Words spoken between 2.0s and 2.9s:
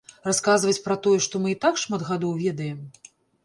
гадоў ведаем?